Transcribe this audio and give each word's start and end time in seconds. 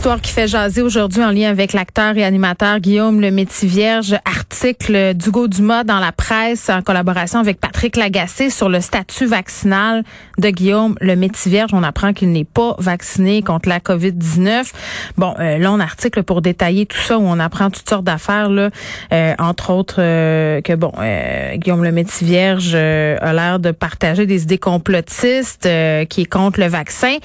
Histoire 0.00 0.22
qui 0.22 0.32
fait 0.32 0.48
jaser 0.48 0.80
aujourd'hui 0.80 1.22
en 1.22 1.30
lien 1.30 1.50
avec 1.50 1.74
l'acteur 1.74 2.16
et 2.16 2.24
animateur 2.24 2.80
Guillaume 2.80 3.20
Le 3.20 3.30
Métivierge. 3.30 4.16
Article 4.24 5.12
d'Hugo 5.12 5.46
Dumas 5.46 5.84
dans 5.84 5.98
la 5.98 6.10
presse 6.10 6.70
en 6.70 6.80
collaboration 6.80 7.38
avec 7.38 7.60
Patrick 7.60 7.96
Lagacé 7.96 8.48
sur 8.48 8.70
le 8.70 8.80
statut 8.80 9.26
vaccinal 9.26 10.02
de 10.38 10.48
Guillaume 10.48 10.96
Le 11.02 11.16
Métivierge. 11.16 11.72
On 11.74 11.82
apprend 11.82 12.14
qu'il 12.14 12.32
n'est 12.32 12.46
pas 12.46 12.76
vacciné 12.78 13.42
contre 13.42 13.68
la 13.68 13.78
COVID-19. 13.78 14.72
Bon, 15.18 15.34
euh, 15.38 15.58
long 15.58 15.78
article 15.80 16.22
pour 16.22 16.40
détailler 16.40 16.86
tout 16.86 16.96
ça 16.96 17.18
où 17.18 17.22
on 17.22 17.38
apprend 17.38 17.68
toutes 17.68 17.88
sortes 17.88 18.04
d'affaires 18.04 18.48
là, 18.48 18.70
euh, 19.12 19.34
entre 19.38 19.68
autres 19.68 19.96
euh, 19.98 20.62
que 20.62 20.72
bon, 20.72 20.92
euh, 20.98 21.56
Guillaume 21.56 21.84
Le 21.84 21.92
Métivierge 21.92 22.72
euh, 22.74 23.18
a 23.20 23.34
l'air 23.34 23.58
de 23.58 23.70
partager 23.70 24.24
des 24.24 24.44
idées 24.44 24.56
complotistes, 24.56 25.66
euh, 25.66 26.06
qui 26.06 26.22
est 26.22 26.30
contre 26.30 26.58
le 26.58 26.68
vaccin. 26.68 27.18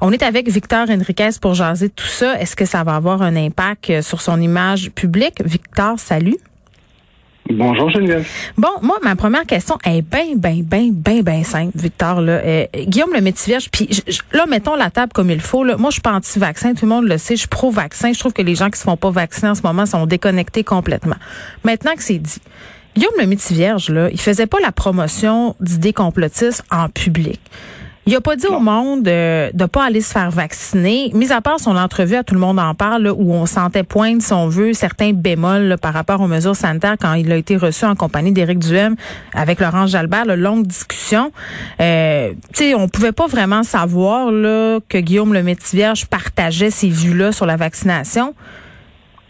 On 0.00 0.12
est 0.12 0.22
avec 0.22 0.48
Victor 0.48 0.88
Enriquez 0.88 1.30
pour 1.40 1.54
jaser 1.54 1.88
tout 1.88 2.06
ça. 2.06 2.19
Est-ce 2.26 2.56
que 2.56 2.64
ça 2.64 2.84
va 2.84 2.96
avoir 2.96 3.22
un 3.22 3.36
impact 3.36 3.90
euh, 3.90 4.02
sur 4.02 4.20
son 4.20 4.40
image 4.40 4.90
publique? 4.90 5.42
Victor, 5.44 5.98
salut. 5.98 6.36
Bonjour 7.52 7.90
Geneviève. 7.90 8.28
Bon, 8.56 8.68
moi, 8.82 8.98
ma 9.02 9.16
première 9.16 9.44
question 9.44 9.76
est 9.84 10.02
bien, 10.02 10.36
bien, 10.36 10.60
bien, 10.62 10.90
bien, 10.92 11.22
bien 11.22 11.42
simple, 11.42 11.76
Victor. 11.76 12.20
Là. 12.20 12.32
Euh, 12.44 12.66
Guillaume 12.86 13.10
le 13.12 13.20
Métivierge, 13.20 13.70
puis 13.70 13.88
là, 14.32 14.46
mettons 14.46 14.76
la 14.76 14.90
table 14.90 15.12
comme 15.12 15.30
il 15.30 15.40
faut. 15.40 15.64
Là. 15.64 15.76
Moi, 15.76 15.90
je 15.90 15.94
suis 15.94 16.02
pas 16.02 16.12
anti-vaccin, 16.12 16.74
tout 16.74 16.84
le 16.84 16.90
monde 16.90 17.08
le 17.08 17.18
sait, 17.18 17.34
je 17.34 17.40
suis 17.40 17.48
pro-vaccin. 17.48 18.12
Je 18.12 18.18
trouve 18.20 18.32
que 18.32 18.42
les 18.42 18.54
gens 18.54 18.70
qui 18.70 18.78
se 18.78 18.84
font 18.84 18.96
pas 18.96 19.10
vacciner 19.10 19.50
en 19.50 19.54
ce 19.54 19.62
moment 19.62 19.84
sont 19.84 20.06
déconnectés 20.06 20.62
complètement. 20.62 21.16
Maintenant 21.64 21.94
que 21.96 22.02
c'est 22.02 22.18
dit, 22.18 22.40
Guillaume 22.94 23.14
le 23.18 23.26
Métivierge, 23.26 23.88
là, 23.88 24.08
il 24.12 24.20
faisait 24.20 24.46
pas 24.46 24.58
la 24.60 24.70
promotion 24.72 25.56
d'idées 25.60 25.92
complotistes 25.92 26.64
en 26.70 26.88
public. 26.88 27.40
Il 28.10 28.16
a 28.16 28.20
pas 28.20 28.34
dit 28.34 28.48
au 28.48 28.58
monde 28.58 29.06
euh, 29.06 29.50
de 29.54 29.66
pas 29.66 29.84
aller 29.84 30.00
se 30.00 30.10
faire 30.10 30.32
vacciner, 30.32 31.12
mis 31.14 31.30
à 31.30 31.40
part 31.40 31.60
son 31.60 31.76
entrevue 31.76 32.16
à 32.16 32.24
Tout 32.24 32.34
le 32.34 32.40
monde 32.40 32.58
en 32.58 32.74
parle, 32.74 33.04
là, 33.04 33.14
où 33.14 33.32
on 33.32 33.46
sentait 33.46 33.84
poindre, 33.84 34.20
si 34.20 34.32
on 34.32 34.48
veut, 34.48 34.72
certains 34.72 35.12
bémols 35.12 35.68
là, 35.68 35.78
par 35.78 35.94
rapport 35.94 36.20
aux 36.20 36.26
mesures 36.26 36.56
sanitaires 36.56 36.96
quand 37.00 37.14
il 37.14 37.30
a 37.30 37.36
été 37.36 37.56
reçu 37.56 37.84
en 37.84 37.94
compagnie 37.94 38.32
d'Éric 38.32 38.58
Duhem 38.58 38.96
avec 39.32 39.60
Laurence 39.60 39.90
Jalbert, 39.90 40.24
là, 40.24 40.34
longue 40.34 40.66
discussion. 40.66 41.30
Euh, 41.80 42.32
tu 42.52 42.64
sais, 42.64 42.74
on 42.74 42.88
pouvait 42.88 43.12
pas 43.12 43.28
vraiment 43.28 43.62
savoir 43.62 44.32
là, 44.32 44.80
que 44.88 44.98
Guillaume 44.98 45.32
le 45.32 45.44
Métivierge 45.44 46.06
partageait 46.06 46.72
ces 46.72 46.88
vues-là 46.88 47.30
sur 47.30 47.46
la 47.46 47.54
vaccination. 47.54 48.34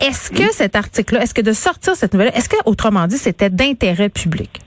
Est-ce 0.01 0.31
que 0.31 0.55
cet 0.55 0.75
article-là, 0.75 1.25
est-ce 1.25 1.35
que 1.35 1.43
de 1.43 1.53
sortir 1.53 1.97
cette 1.97 2.15
nouvelle, 2.15 2.33
est-ce 2.35 2.49
que, 2.49 2.57
autrement 2.65 3.07
dit, 3.07 3.19
c'était 3.19 3.51
d'intérêt 3.51 4.09
public? 4.09 4.63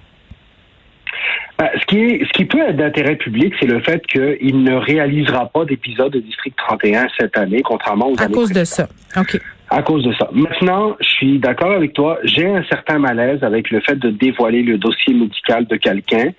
Euh, 1.61 1.65
ce, 1.79 1.85
qui 1.85 1.99
est, 1.99 2.25
ce 2.25 2.31
qui 2.31 2.45
peut 2.45 2.61
être 2.61 2.77
d'intérêt 2.77 3.15
public, 3.15 3.53
c'est 3.59 3.67
le 3.67 3.79
fait 3.81 4.05
qu'il 4.07 4.63
ne 4.63 4.73
réalisera 4.73 5.45
pas 5.47 5.65
d'épisode 5.65 6.11
de 6.11 6.19
District 6.19 6.55
31 6.57 7.07
cette 7.19 7.37
année, 7.37 7.61
contrairement 7.61 8.09
aux 8.09 8.19
À 8.19 8.23
années 8.23 8.33
cause 8.33 8.51
de 8.51 8.63
ça. 8.63 8.87
OK. 9.15 9.39
À 9.69 9.81
cause 9.83 10.03
de 10.03 10.13
ça. 10.13 10.29
Maintenant, 10.31 10.95
je 10.99 11.07
suis 11.09 11.39
d'accord 11.39 11.71
avec 11.71 11.93
toi. 11.93 12.17
J'ai 12.23 12.47
un 12.47 12.63
certain 12.63 12.97
malaise 12.97 13.43
avec 13.43 13.69
le 13.69 13.81
fait 13.81 13.95
de 13.95 14.09
dévoiler 14.09 14.63
le 14.63 14.77
dossier 14.77 15.13
médical 15.13 15.65
de 15.67 15.75
quelqu'un 15.75 16.31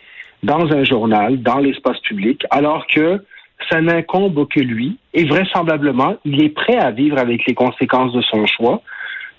dans 0.43 0.73
un 0.73 0.85
journal, 0.85 1.41
dans 1.41 1.59
l'espace 1.59 1.99
public, 2.01 2.45
alors 2.51 2.87
que 2.87 3.25
ça 3.71 3.81
n'incombe 3.81 4.47
que 4.49 4.61
lui. 4.61 4.99
Et 5.15 5.25
vraisemblablement, 5.25 6.17
il 6.25 6.43
est 6.43 6.51
prêt 6.51 6.77
à 6.77 6.91
vivre 6.91 7.19
avec 7.19 7.47
les 7.47 7.55
conséquences 7.55 8.13
de 8.13 8.23
son 8.23 8.47
choix. 8.47 8.83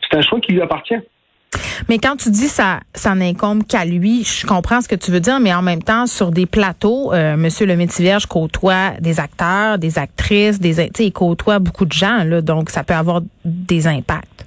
C'est 0.02 0.18
un 0.18 0.22
choix 0.22 0.40
qui 0.40 0.54
lui 0.54 0.62
appartient. 0.62 0.96
Mais 1.90 1.98
quand 1.98 2.16
tu 2.16 2.30
dis 2.30 2.48
ça, 2.48 2.80
ça 2.94 3.16
n'incombe 3.16 3.64
qu'à 3.66 3.86
lui, 3.86 4.24
je 4.24 4.46
comprends 4.46 4.82
ce 4.82 4.88
que 4.88 4.96
tu 4.96 5.12
veux 5.12 5.20
dire, 5.20 5.40
mais 5.40 5.54
en 5.54 5.62
même 5.62 5.84
temps, 5.84 6.06
sur 6.08 6.32
des 6.32 6.46
plateaux, 6.46 7.14
euh, 7.14 7.36
Monsieur 7.38 7.66
le 7.66 7.76
Métivierge 7.76 8.26
côtoie 8.26 8.92
des 9.00 9.20
acteurs, 9.20 9.78
des 9.78 9.98
actrices, 10.00 10.60
des, 10.60 10.90
il 11.00 11.12
côtoie 11.14 11.60
beaucoup 11.60 11.86
de 11.86 11.94
gens, 11.94 12.24
là, 12.24 12.42
donc 12.42 12.70
ça 12.70 12.84
peut 12.84 12.94
avoir 12.94 13.22
des 13.44 13.88
impacts. 13.88 14.46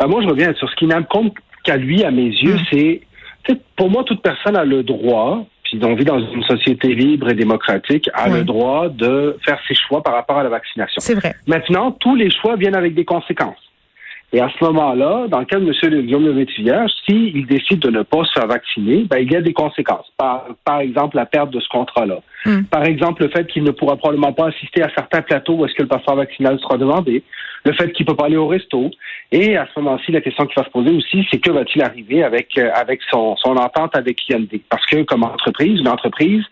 Ben, 0.00 0.06
moi, 0.08 0.22
je 0.22 0.28
reviens 0.28 0.52
sur 0.54 0.68
ce 0.68 0.74
qui 0.76 0.86
n'incombe 0.86 1.30
qu'à 1.62 1.76
lui, 1.76 2.04
à 2.04 2.10
mes 2.10 2.26
yeux, 2.28 2.56
Mm. 2.56 2.60
c'est, 2.72 3.00
pour 3.76 3.90
moi, 3.90 4.04
toute 4.04 4.22
personne 4.22 4.56
a 4.56 4.64
le 4.64 4.82
droit, 4.82 5.46
puis 5.64 5.78
on 5.82 5.94
vit 5.94 6.04
dans 6.04 6.18
une 6.18 6.42
société 6.44 6.94
libre 6.94 7.30
et 7.30 7.34
démocratique, 7.34 8.08
a 8.14 8.28
Oui. 8.28 8.38
le 8.38 8.44
droit 8.44 8.88
de 8.88 9.36
faire 9.44 9.58
ses 9.66 9.74
choix 9.74 10.02
par 10.02 10.14
rapport 10.14 10.38
à 10.38 10.42
la 10.42 10.48
vaccination. 10.50 11.00
C'est 11.00 11.14
vrai. 11.14 11.34
Maintenant, 11.46 11.90
tous 11.92 12.14
les 12.16 12.30
choix 12.30 12.56
viennent 12.56 12.76
avec 12.76 12.94
des 12.94 13.04
conséquences. 13.04 13.56
Et 14.34 14.40
à 14.40 14.48
ce 14.58 14.64
moment-là, 14.64 15.28
dans 15.28 15.38
le 15.38 15.44
cas 15.44 15.60
de 15.60 15.64
M. 15.64 16.02
Guillaume 16.02 16.26
Le 16.26 16.34
Métivierge, 16.34 16.90
s'il 17.06 17.46
décide 17.46 17.78
de 17.78 17.88
ne 17.88 18.02
pas 18.02 18.24
se 18.24 18.32
faire 18.32 18.48
vacciner, 18.48 19.04
ben, 19.08 19.18
il 19.18 19.30
y 19.30 19.36
a 19.36 19.40
des 19.40 19.52
conséquences. 19.52 20.10
Par, 20.16 20.46
par 20.64 20.80
exemple, 20.80 21.14
la 21.14 21.24
perte 21.24 21.50
de 21.50 21.60
ce 21.60 21.68
contrat-là. 21.68 22.18
Mm. 22.44 22.64
Par 22.64 22.84
exemple, 22.84 23.22
le 23.22 23.28
fait 23.28 23.46
qu'il 23.46 23.62
ne 23.62 23.70
pourra 23.70 23.96
probablement 23.96 24.32
pas 24.32 24.48
assister 24.48 24.82
à 24.82 24.90
certains 24.92 25.22
plateaux 25.22 25.54
où 25.54 25.64
est-ce 25.64 25.74
que 25.74 25.82
le 25.82 25.88
passeport 25.88 26.16
vaccinal 26.16 26.58
sera 26.58 26.76
demandé. 26.78 27.22
Le 27.64 27.72
fait 27.74 27.92
qu'il 27.92 28.04
ne 28.06 28.10
peut 28.10 28.16
pas 28.16 28.24
aller 28.24 28.36
au 28.36 28.48
resto. 28.48 28.90
Et 29.30 29.56
à 29.56 29.68
ce 29.72 29.78
moment-ci, 29.78 30.10
la 30.10 30.20
question 30.20 30.46
qui 30.46 30.54
va 30.56 30.64
se 30.64 30.70
poser 30.70 30.90
aussi, 30.90 31.24
c'est 31.30 31.38
que 31.38 31.52
va-t-il 31.52 31.84
arriver 31.84 32.24
avec, 32.24 32.58
euh, 32.58 32.70
avec 32.74 33.02
son, 33.12 33.36
son 33.36 33.56
entente 33.56 33.96
avec 33.96 34.28
Hyundai? 34.28 34.62
Parce 34.68 34.84
que 34.86 35.04
comme 35.04 35.22
entreprise, 35.22 35.78
une 35.78 35.86
entreprise, 35.88 36.42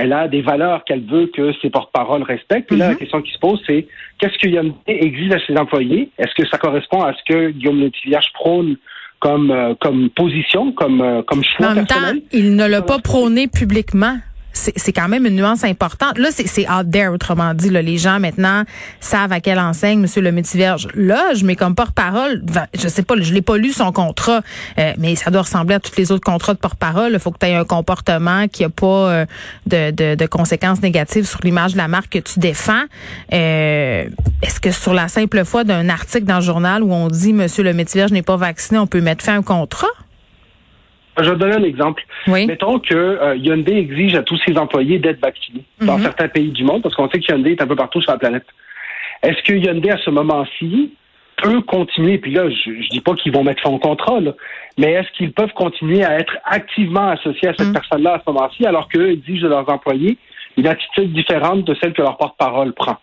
elle 0.00 0.12
a 0.12 0.28
des 0.28 0.42
valeurs 0.42 0.84
qu'elle 0.84 1.04
veut 1.04 1.26
que 1.34 1.52
ses 1.60 1.70
porte-paroles 1.70 2.22
respectent. 2.22 2.70
Et 2.70 2.76
là, 2.76 2.90
la 2.90 2.94
question 2.94 3.20
qui 3.20 3.32
se 3.32 3.38
pose, 3.38 3.60
c'est 3.66 3.86
qu'est-ce 4.18 4.38
que 4.38 4.48
Hyundai 4.48 4.74
exige 4.86 5.32
à 5.32 5.38
ses 5.44 5.56
employés? 5.56 6.10
Est-ce 6.18 6.34
que 6.40 6.48
ça 6.48 6.56
correspond 6.56 7.02
à 7.02 7.12
ce 7.14 7.18
que 7.28 7.50
Guillaume 7.50 7.80
Métivierge 7.80 8.32
prône 8.32 8.76
comme, 9.18 9.50
euh, 9.50 9.74
comme 9.80 10.10
position, 10.10 10.70
comme, 10.70 11.00
euh, 11.00 11.22
comme 11.22 11.42
choix 11.42 11.70
en 11.70 11.74
même 11.74 11.86
temps, 11.86 11.96
il 12.32 12.54
ne 12.54 12.66
l'a 12.68 12.82
pas 12.82 13.00
prôné 13.00 13.48
publiquement. 13.48 14.16
C'est 14.52 14.92
quand 14.92 15.08
même 15.08 15.24
une 15.24 15.36
nuance 15.36 15.62
importante. 15.62 16.18
Là, 16.18 16.30
c'est 16.32 16.68
out 16.68 16.90
there, 16.90 17.08
autrement 17.08 17.54
dit. 17.54 17.70
Là, 17.70 17.80
les 17.80 17.96
gens 17.96 18.18
maintenant 18.18 18.64
savent 19.00 19.32
à 19.32 19.40
quelle 19.40 19.58
enseigne 19.58 20.00
Monsieur 20.00 20.20
le 20.20 20.32
Métivierge 20.32 20.88
loge, 20.94 21.44
mais 21.44 21.54
comme 21.54 21.74
porte-parole, 21.74 22.42
je 22.74 22.88
sais 22.88 23.02
pas, 23.02 23.14
je 23.20 23.32
l'ai 23.32 23.42
pas 23.42 23.56
lu 23.56 23.72
son 23.72 23.92
contrat, 23.92 24.40
euh, 24.78 24.92
mais 24.98 25.14
ça 25.14 25.30
doit 25.30 25.42
ressembler 25.42 25.76
à 25.76 25.80
tous 25.80 25.96
les 25.96 26.10
autres 26.10 26.24
contrats 26.24 26.54
de 26.54 26.58
porte-parole. 26.58 27.12
Il 27.12 27.18
faut 27.18 27.30
que 27.30 27.38
tu 27.38 27.46
aies 27.46 27.54
un 27.54 27.64
comportement 27.64 28.48
qui 28.48 28.64
a 28.64 28.68
pas 28.68 28.86
euh, 28.86 29.26
de, 29.66 30.14
de, 30.14 30.26
conséquences 30.26 30.82
négatives 30.82 31.26
sur 31.26 31.40
l'image 31.44 31.72
de 31.72 31.78
la 31.78 31.88
marque 31.88 32.10
que 32.10 32.18
tu 32.18 32.40
défends. 32.40 32.84
Euh, 33.32 34.08
Est-ce 34.42 34.60
que 34.60 34.70
sur 34.70 34.94
la 34.94 35.08
simple 35.08 35.44
foi 35.44 35.64
d'un 35.64 35.88
article 35.88 36.24
dans 36.24 36.36
le 36.36 36.44
journal 36.44 36.82
où 36.82 36.92
on 36.92 37.08
dit 37.08 37.32
Monsieur 37.32 37.62
le 37.62 37.72
Métivierge 37.72 38.12
n'est 38.12 38.22
pas 38.22 38.36
vacciné, 38.36 38.78
on 38.78 38.86
peut 38.86 39.00
mettre 39.00 39.24
fin 39.24 39.38
au 39.38 39.42
contrat? 39.42 39.88
Je 41.20 41.30
vais 41.30 41.36
donner 41.36 41.56
un 41.56 41.62
exemple. 41.64 42.04
Oui. 42.26 42.46
Mettons 42.46 42.78
que 42.78 42.94
euh, 42.94 43.36
Hyundai 43.36 43.76
exige 43.78 44.14
à 44.14 44.22
tous 44.22 44.38
ses 44.46 44.56
employés 44.56 44.98
d'être 44.98 45.20
vaccinés 45.20 45.64
dans 45.80 45.96
Mhm. 45.98 46.02
certains 46.04 46.28
pays 46.28 46.50
du 46.50 46.64
monde, 46.64 46.82
parce 46.82 46.94
qu'on 46.94 47.08
sait 47.10 47.18
que 47.20 47.32
Hyundai 47.32 47.52
est 47.52 47.62
un 47.62 47.66
peu 47.66 47.76
partout 47.76 48.00
sur 48.00 48.12
la 48.12 48.18
planète. 48.18 48.46
Est-ce 49.22 49.42
que 49.42 49.52
Hyundai, 49.52 49.90
à 49.90 49.98
ce 49.98 50.10
moment-ci, 50.10 50.94
peut 51.42 51.60
continuer, 51.62 52.18
puis 52.18 52.32
là, 52.32 52.48
je, 52.50 52.82
je 52.82 52.88
dis 52.88 53.00
pas 53.00 53.14
qu'ils 53.14 53.32
vont 53.32 53.44
mettre 53.44 53.62
fin 53.62 53.70
au 53.70 53.78
contrat, 53.78 54.20
là, 54.20 54.32
mais 54.76 54.92
est-ce 54.92 55.10
qu'ils 55.16 55.32
peuvent 55.32 55.52
continuer 55.54 56.04
à 56.04 56.18
être 56.18 56.36
activement 56.44 57.08
associés 57.08 57.48
à 57.48 57.54
cette 57.56 57.68
Mhm. 57.68 57.72
personne-là 57.74 58.14
à 58.14 58.18
ce 58.24 58.30
moment-ci, 58.32 58.66
alors 58.66 58.88
qu'eux 58.88 59.10
exigent 59.10 59.42
de 59.44 59.48
leurs 59.48 59.68
employés 59.68 60.18
une 60.56 60.66
attitude 60.66 61.12
différente 61.12 61.64
de 61.64 61.76
celle 61.80 61.92
que 61.92 62.02
leur 62.02 62.16
porte-parole 62.16 62.72
prend? 62.72 62.96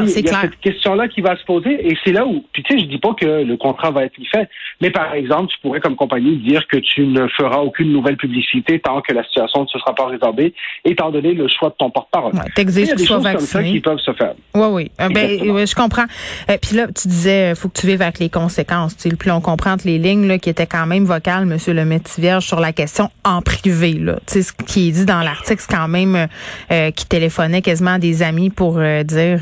Non, 0.00 0.06
c'est 0.06 0.22
clair. 0.22 0.40
cette 0.42 0.60
question-là 0.60 1.08
qui 1.08 1.20
va 1.20 1.36
se 1.36 1.44
poser 1.44 1.88
et 1.88 1.96
c'est 2.04 2.12
là 2.12 2.26
où, 2.26 2.44
puis 2.52 2.62
tu 2.62 2.74
sais, 2.74 2.80
je 2.82 2.86
dis 2.88 2.98
pas 2.98 3.14
que 3.14 3.42
le 3.44 3.56
contrat 3.56 3.90
va 3.90 4.04
être 4.04 4.14
fait, 4.30 4.48
mais 4.80 4.90
par 4.90 5.12
exemple, 5.14 5.52
tu 5.52 5.58
pourrais 5.60 5.80
comme 5.80 5.96
compagnie 5.96 6.36
dire 6.38 6.66
que 6.68 6.76
tu 6.78 7.06
ne 7.06 7.26
feras 7.28 7.58
aucune 7.58 7.92
nouvelle 7.92 8.16
publicité 8.16 8.80
tant 8.80 9.00
que 9.00 9.12
la 9.12 9.24
situation 9.24 9.62
ne 9.62 9.66
se 9.66 9.78
sera 9.78 9.94
pas 9.94 10.06
résorbée, 10.06 10.54
étant 10.84 11.10
donné 11.10 11.32
le 11.34 11.46
choix 11.48 11.70
de 11.70 11.74
ton 11.78 11.90
porte-parole. 11.90 12.34
Ouais, 12.34 12.50
T'exiges 12.54 12.90
que 12.90 12.96
tu 12.96 13.04
sois 13.04 13.16
choses 13.16 13.24
comme 13.24 13.40
ça 13.40 13.58
vacciné. 13.58 13.76
qui 13.76 13.80
peuvent 13.80 13.98
se 13.98 14.12
faire. 14.12 14.34
Oui, 14.54 14.66
oui. 14.70 14.90
Euh, 15.00 15.08
ben, 15.08 15.66
je 15.66 15.74
comprends. 15.74 16.04
Euh, 16.50 16.56
Puis 16.60 16.76
là, 16.76 16.86
tu 16.88 17.08
disais, 17.08 17.54
faut 17.54 17.68
que 17.68 17.80
tu 17.80 17.86
vives 17.86 18.02
avec 18.02 18.18
les 18.18 18.28
conséquences. 18.30 18.96
Tu 18.96 19.10
sais, 19.10 19.16
puis 19.16 19.30
on 19.30 19.40
comprend 19.40 19.76
les 19.84 19.98
lignes 19.98 20.26
là, 20.26 20.38
qui 20.38 20.50
était 20.50 20.66
quand 20.66 20.86
même 20.86 21.04
vocal, 21.04 21.46
Monsieur 21.46 21.72
le 21.74 21.84
Métivierge, 21.84 22.44
sur 22.46 22.60
la 22.60 22.72
question 22.72 23.10
en 23.24 23.42
privé. 23.42 23.94
Là. 23.94 24.16
Tu 24.26 24.34
sais, 24.34 24.42
ce 24.42 24.52
qui 24.52 24.88
est 24.88 24.92
dit 24.92 25.06
dans 25.06 25.20
l'article, 25.22 25.62
c'est 25.66 25.74
quand 25.74 25.88
même 25.88 26.14
euh, 26.14 26.26
euh, 26.70 26.90
qui 26.90 27.06
téléphonait 27.06 27.62
quasiment 27.62 27.92
à 27.92 27.98
des 27.98 28.22
amis 28.22 28.50
pour 28.50 28.78
euh, 28.78 29.02
dire 29.02 29.40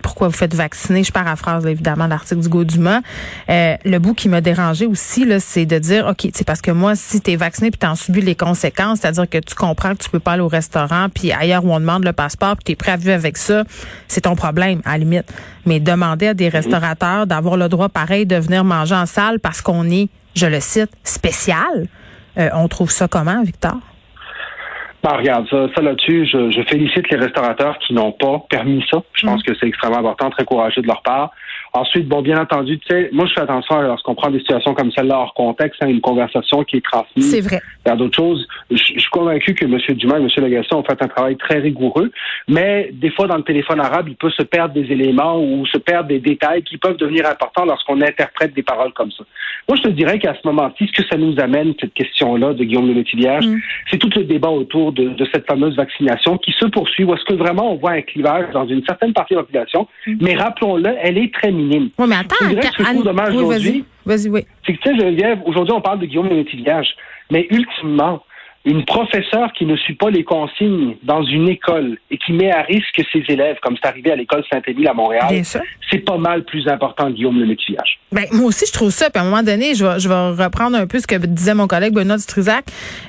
pourquoi 0.00 0.28
vous 0.28 0.34
faites 0.34 0.54
vacciner. 0.54 1.04
Je 1.04 1.12
paraphrase 1.12 1.66
évidemment 1.66 2.06
l'article 2.06 2.40
du 2.40 2.48
Gauduma. 2.48 3.00
Euh, 3.48 3.76
le 3.84 3.98
bout 3.98 4.14
qui 4.14 4.28
m'a 4.28 4.40
dérangé 4.40 4.86
aussi, 4.86 5.24
là, 5.24 5.40
c'est 5.40 5.66
de 5.66 5.78
dire, 5.78 6.06
OK, 6.06 6.30
c'est 6.34 6.46
parce 6.46 6.60
que 6.60 6.70
moi, 6.70 6.94
si 6.96 7.20
tu 7.20 7.32
es 7.32 7.36
vacciné 7.36 7.70
puis 7.70 7.78
tu 7.78 7.86
en 7.86 7.94
subis 7.94 8.20
les 8.20 8.34
conséquences, 8.34 9.00
c'est-à-dire 9.00 9.28
que 9.28 9.38
tu 9.38 9.54
comprends 9.54 9.94
que 9.94 10.02
tu 10.02 10.10
peux 10.10 10.20
pas 10.20 10.32
aller 10.32 10.42
au 10.42 10.48
restaurant, 10.48 11.08
puis 11.12 11.32
ailleurs 11.32 11.64
où 11.64 11.72
on 11.72 11.80
demande 11.80 12.04
le 12.04 12.12
passeport, 12.12 12.56
puis 12.56 12.64
tu 12.64 12.72
es 12.72 12.76
prêt 12.76 12.92
à 12.92 12.96
vivre 12.96 13.14
avec 13.14 13.36
ça, 13.36 13.64
c'est 14.08 14.22
ton 14.22 14.36
problème, 14.36 14.80
à 14.84 14.92
la 14.92 14.98
limite. 14.98 15.32
Mais 15.64 15.80
demander 15.80 16.28
à 16.28 16.34
des 16.34 16.48
restaurateurs 16.48 17.26
d'avoir 17.26 17.56
le 17.56 17.68
droit 17.68 17.88
pareil 17.88 18.26
de 18.26 18.36
venir 18.36 18.64
manger 18.64 18.94
en 18.94 19.06
salle 19.06 19.40
parce 19.40 19.60
qu'on 19.60 19.90
est, 19.90 20.08
je 20.34 20.46
le 20.46 20.60
cite, 20.60 20.90
spécial, 21.04 21.88
euh, 22.38 22.50
on 22.54 22.68
trouve 22.68 22.90
ça 22.90 23.08
comment, 23.08 23.42
Victor? 23.42 23.76
Regarde, 25.14 25.46
ça, 25.48 25.68
ça 25.74 25.82
là-dessus, 25.82 26.26
je, 26.26 26.50
je 26.50 26.62
félicite 26.62 27.08
les 27.10 27.16
restaurateurs 27.16 27.78
qui 27.78 27.92
n'ont 27.94 28.12
pas 28.12 28.44
permis 28.50 28.84
ça. 28.90 29.02
Je 29.14 29.26
pense 29.26 29.42
que 29.42 29.52
c'est 29.58 29.66
extrêmement 29.66 29.98
important, 29.98 30.30
très 30.30 30.44
courageux 30.44 30.82
de 30.82 30.86
leur 30.86 31.02
part. 31.02 31.30
Ensuite, 31.72 32.08
bon, 32.08 32.22
bien 32.22 32.40
entendu, 32.40 32.78
tu 32.78 32.86
sais, 32.88 33.10
moi, 33.12 33.26
je 33.26 33.34
fais 33.34 33.40
attention 33.42 33.80
lorsqu'on 33.82 34.14
prend 34.14 34.30
des 34.30 34.38
situations 34.38 34.72
comme 34.74 34.90
celle-là 34.92 35.18
hors 35.18 35.34
contexte, 35.34 35.82
hein, 35.82 35.88
une 35.88 36.00
conversation 36.00 36.64
qui 36.64 36.76
est 36.78 36.84
transmise 36.84 37.30
C'est 37.30 37.40
vrai. 37.42 37.60
vers 37.84 37.96
d'autres 37.96 38.16
choses. 38.16 38.46
Je, 38.70 38.76
je 38.76 39.00
suis 39.00 39.10
convaincu 39.10 39.54
que 39.54 39.64
M. 39.64 39.78
Dumas 39.96 40.18
et 40.18 40.22
M. 40.22 40.28
Legasson 40.38 40.76
ont 40.76 40.84
fait 40.84 41.00
un 41.02 41.08
travail 41.08 41.36
très 41.36 41.58
rigoureux, 41.58 42.10
mais 42.48 42.90
des 42.92 43.10
fois, 43.10 43.26
dans 43.26 43.36
le 43.36 43.42
téléphone 43.42 43.80
arabe, 43.80 44.08
il 44.08 44.16
peut 44.16 44.30
se 44.30 44.42
perdre 44.42 44.74
des 44.74 44.90
éléments 44.90 45.38
ou 45.38 45.66
se 45.66 45.78
perdre 45.78 46.08
des 46.08 46.20
détails 46.20 46.62
qui 46.62 46.78
peuvent 46.78 46.96
devenir 46.96 47.26
importants 47.26 47.64
lorsqu'on 47.64 48.00
interprète 48.00 48.54
des 48.54 48.62
paroles 48.62 48.92
comme 48.92 49.10
ça. 49.12 49.24
Moi, 49.68 49.76
je 49.76 49.82
te 49.82 49.88
dirais 49.88 50.18
qu'à 50.18 50.34
ce 50.34 50.46
moment-ci, 50.46 50.86
ce 50.86 51.02
que 51.02 51.06
ça 51.08 51.16
nous 51.16 51.38
amène, 51.40 51.74
cette 51.80 51.94
question-là 51.94 52.54
de 52.54 52.64
Guillaume 52.64 52.86
le 52.88 52.96
Mm. 52.96 53.60
c'est 53.90 53.98
tout 53.98 54.10
le 54.16 54.24
débat 54.24 54.48
autour 54.48 54.92
de, 54.96 55.10
de 55.10 55.28
cette 55.32 55.46
fameuse 55.46 55.76
vaccination 55.76 56.38
qui 56.38 56.52
se 56.52 56.66
poursuit, 56.66 57.04
où 57.04 57.14
est-ce 57.14 57.24
que 57.24 57.34
vraiment 57.34 57.72
on 57.72 57.76
voit 57.76 57.92
un 57.92 58.02
clivage 58.02 58.52
dans 58.52 58.66
une 58.66 58.84
certaine 58.84 59.12
partie 59.12 59.34
de 59.34 59.38
la 59.38 59.44
population, 59.44 59.86
mais 60.20 60.34
rappelons-le, 60.34 60.94
elle 61.00 61.18
est 61.18 61.32
très 61.32 61.52
minime. 61.52 61.90
Oui, 61.98 62.06
mais 62.08 62.16
attends, 62.16 62.36
Je 62.42 62.48
dirais 62.48 62.70
que 62.76 62.84
ce 62.84 63.04
dommage 63.04 63.30
oui, 63.30 63.42
aujourd'hui, 63.42 63.84
vas-y, 64.04 64.18
vas-y, 64.18 64.30
oui. 64.30 64.46
c'est 64.66 64.72
que, 64.74 64.82
tu 64.82 64.90
sais, 64.90 64.96
Geneviève, 64.98 65.38
aujourd'hui, 65.44 65.74
on 65.74 65.80
parle 65.80 66.00
de 66.00 66.06
Guillaume 66.06 66.28
le 66.28 66.36
Métivierge, 66.36 66.88
mais 67.30 67.46
ultimement, 67.50 68.22
une 68.66 68.84
professeure 68.84 69.52
qui 69.52 69.64
ne 69.64 69.76
suit 69.76 69.94
pas 69.94 70.10
les 70.10 70.24
consignes 70.24 70.96
dans 71.04 71.22
une 71.22 71.48
école 71.48 71.98
et 72.10 72.18
qui 72.18 72.32
met 72.32 72.50
à 72.50 72.62
risque 72.62 73.00
ses 73.12 73.22
élèves, 73.28 73.56
comme 73.62 73.76
c'est 73.80 73.88
arrivé 73.88 74.10
à 74.10 74.16
l'école 74.16 74.42
Saint-Émile 74.52 74.88
à 74.88 74.92
Montréal, 74.92 75.42
c'est 75.88 75.98
pas 75.98 76.18
mal 76.18 76.44
plus 76.44 76.66
important 76.66 77.06
que 77.06 77.12
Guillaume 77.12 77.38
le 77.38 77.46
Métivierge. 77.46 78.00
Ben, 78.10 78.24
moi 78.32 78.46
aussi, 78.46 78.66
je 78.66 78.72
trouve 78.72 78.90
ça. 78.90 79.08
Puis 79.08 79.20
à 79.20 79.22
un 79.22 79.30
moment 79.30 79.44
donné, 79.44 79.76
je 79.76 79.84
vais, 79.84 80.00
je 80.00 80.08
vais 80.08 80.44
reprendre 80.44 80.76
un 80.76 80.88
peu 80.88 80.98
ce 80.98 81.06
que 81.06 81.14
disait 81.14 81.54
mon 81.54 81.68
collègue 81.68 81.94
Benoît 81.94 82.16
Dutrisac, 82.16 82.64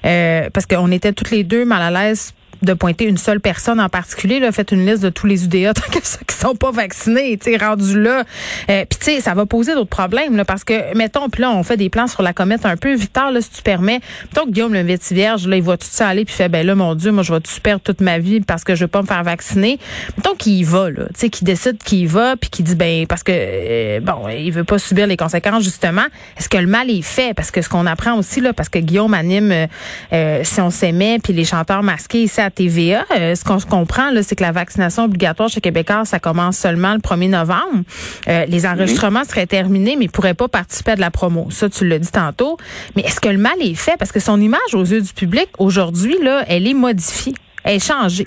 euh, 0.06 0.50
parce 0.54 0.68
qu'on 0.68 0.92
était 0.92 1.12
toutes 1.12 1.32
les 1.32 1.44
deux 1.44 1.66
mal 1.66 1.82
à 1.82 1.90
l'aise 1.90 2.36
de 2.62 2.74
pointer 2.74 3.06
une 3.06 3.18
seule 3.18 3.40
personne 3.40 3.80
en 3.80 3.90
particulier. 3.90 4.40
Là, 4.40 4.52
faites 4.52 4.72
une 4.72 4.86
liste 4.86 5.04
de 5.04 5.10
tous 5.10 5.28
les 5.28 5.46
UDA 5.46 5.74
tant 5.74 5.92
que 5.92 6.06
ceux 6.06 6.20
qui 6.28 6.36
sont 6.36 6.56
pas 6.56 6.72
vaccinés, 6.72 7.38
tu 7.38 7.52
sais, 7.52 7.58
rendus 7.58 8.00
là. 8.00 8.24
Euh, 8.70 8.86
puis 8.90 9.00
tu 9.00 9.06
sais, 9.06 9.22
ça 9.22 9.34
va 9.34 9.46
poser 9.46 9.74
d'autres 9.74 9.90
problèmes, 9.90 10.36
là, 10.36 10.46
parce 10.46 10.64
que, 10.64 10.96
mettons, 10.96 11.30
puis 11.30 11.42
là, 11.42 11.52
on 11.52 11.64
fait 11.64 11.78
des 11.78 11.90
plans 11.90 12.08
sur 12.08 12.22
la 12.22 12.34
comète 12.34 12.66
un 12.66 12.78
peu. 12.78 12.96
Victor, 12.96 13.32
là, 13.32 13.42
si 13.42 13.50
tu 13.50 13.62
permets, 13.62 14.00
mettons 14.28 14.46
que 14.46 14.52
Guillaume 14.52 14.74
le 14.74 14.82
Vétivierge, 14.82 15.48
là, 15.48 15.56
il 15.56 15.64
voit 15.64 15.78
tout 15.78 15.88
ça 15.90 16.08
aller, 16.08 16.26
puis 16.26 16.34
fait, 16.34 16.50
ben 16.50 16.66
là, 16.66 16.76
mon 16.76 16.96
Dieu, 16.96 17.12
moi, 17.12 17.24
je 17.24 17.34
vais 17.34 17.40
tout 17.40 17.52
perdre 17.62 17.82
toute 17.84 18.02
ma 18.02 18.20
vie 18.20 18.42
parce 18.42 18.64
que 18.64 18.76
je 18.76 18.84
veux 18.84 18.88
pas 18.88 19.02
me 19.02 19.08
faire 19.08 19.24
vacciner. 19.24 19.80
Mettons 20.18 20.36
qu'il 20.36 20.54
y 20.54 20.64
va, 20.64 20.90
là, 20.90 21.06
tu 21.08 21.12
sais, 21.16 21.30
qu'il 21.30 21.46
décide 21.46 21.78
qu'il 21.78 22.00
y 22.00 22.06
va, 22.06 22.36
puis 22.38 22.50
qu'il 22.50 22.66
dit, 22.66 22.76
ben, 22.76 23.06
parce 23.08 23.24
que, 23.24 23.32
euh, 23.34 24.00
bon, 24.00 24.28
il 24.30 24.52
veut 24.52 24.64
pas 24.64 24.80
subir 24.80 25.08
les 25.08 25.18
conséquences, 25.18 25.64
justement. 25.64 26.06
Est-ce 26.38 26.50
que 26.50 26.58
le 26.58 26.68
mal 26.68 26.90
est 26.90 27.02
fait? 27.02 27.34
Parce 27.36 27.52
que 27.52 27.62
ce 27.62 27.70
qu'on 27.70 27.86
apprend 27.86 28.18
aussi, 28.18 28.42
là, 28.42 28.54
parce 28.54 28.70
que 28.70 28.80
Guillaume 28.80 29.14
anime 29.14 29.52
euh, 29.52 29.68
euh, 30.14 30.44
Si 30.44 30.62
on 30.62 30.70
s'aimait, 30.70 31.20
puis 31.24 31.34
les 31.34 31.46
chanteurs 31.46 31.84
masqués 31.84 32.28
à 32.42 32.50
TVA, 32.50 33.06
euh, 33.16 33.36
ce 33.36 33.44
qu'on 33.44 33.60
se 33.60 33.66
comprend, 33.66 34.12
là, 34.12 34.24
c'est 34.24 34.36
que 34.36 34.44
la 34.44 34.52
vaccination 34.52 35.04
obligatoire 35.04 35.50
chez 35.50 35.62
Québécois, 35.62 36.06
ça 36.06 36.20
commence 36.20 36.58
seulement 36.58 36.94
le 36.94 37.00
1er 37.00 37.30
novembre. 37.30 37.84
Euh, 38.28 38.46
les 38.46 38.66
enregistrements 38.66 39.24
seraient 39.24 39.48
terminés, 39.48 39.96
mais 39.98 40.06
ils 40.06 40.12
pourraient 40.12 40.34
pas 40.34 40.48
participer 40.48 40.92
à 40.92 40.96
de 40.96 41.02
la 41.02 41.12
promo. 41.12 41.48
Ça, 41.50 41.70
tu 41.70 41.88
l'as 41.88 42.00
dit 42.00 42.12
tantôt. 42.12 42.58
Mais 42.96 43.04
est-ce 43.04 43.20
que 43.20 43.30
le 43.30 43.38
mal 43.38 43.62
est 43.62 43.76
fait? 43.76 43.98
Parce 43.98 44.12
que 44.12 44.20
son 44.20 44.40
image 44.40 44.74
aux 44.74 44.86
yeux 44.86 45.02
du 45.02 45.14
public, 45.14 45.48
aujourd'hui, 45.58 46.16
là, 46.22 46.44
elle 46.48 46.68
est 46.68 46.74
modifiée. 46.74 47.34
Elle 47.64 47.76
est 47.76 47.86
changée. 47.86 48.26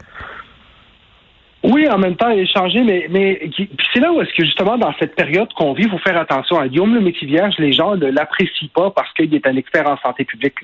Oui, 1.63 1.87
en 1.91 1.99
même 1.99 2.17
temps, 2.17 2.33
changé, 2.55 2.83
mais, 2.83 3.07
mais 3.11 3.51
c'est 3.93 4.01
là 4.01 4.11
où 4.13 4.21
est-ce 4.23 4.33
que 4.35 4.45
justement 4.45 4.79
dans 4.79 4.95
cette 4.99 5.15
période 5.15 5.53
qu'on 5.53 5.75
vit, 5.75 5.85
il 5.85 5.91
faut 5.91 5.99
faire 5.99 6.17
attention. 6.17 6.59
À 6.59 6.69
Guillaume 6.69 6.95
le 6.95 7.01
Métivierge, 7.01 7.55
les 7.59 7.73
gens 7.73 7.97
ne 7.97 8.07
l'apprécient 8.07 8.69
pas 8.75 8.91
parce 8.91 9.13
qu'il 9.13 9.35
est 9.35 9.47
un 9.47 9.57
expert 9.57 9.87
en 9.87 9.99
santé 9.99 10.25
publique. 10.25 10.55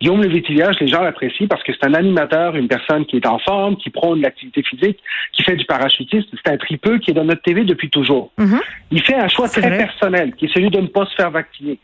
Guillaume 0.00 0.22
le 0.22 0.28
Métivierge, 0.28 0.76
les 0.80 0.88
gens 0.88 1.02
l'apprécient 1.02 1.46
parce 1.46 1.62
que 1.62 1.72
c'est 1.72 1.86
un 1.86 1.94
animateur, 1.94 2.54
une 2.56 2.68
personne 2.68 3.06
qui 3.06 3.16
est 3.16 3.26
en 3.26 3.38
forme, 3.38 3.76
qui 3.76 3.88
prône 3.90 4.20
l'activité 4.20 4.62
physique, 4.62 4.98
qui 5.32 5.42
fait 5.42 5.56
du 5.56 5.64
parachutisme. 5.64 6.28
C'est 6.44 6.52
un 6.52 6.58
tripeux 6.58 6.98
qui 6.98 7.12
est 7.12 7.14
dans 7.14 7.24
notre 7.24 7.42
TV 7.42 7.64
depuis 7.64 7.88
toujours. 7.88 8.30
Mhm. 8.36 8.60
Il 8.90 9.02
fait 9.02 9.14
un 9.14 9.28
choix 9.28 9.48
très 9.48 9.62
vrai. 9.62 9.78
personnel, 9.78 10.34
qui 10.34 10.46
est 10.46 10.52
celui 10.52 10.70
de 10.70 10.80
ne 10.80 10.86
pas 10.86 11.06
se 11.06 11.14
faire 11.14 11.30
vacciner. 11.30 11.78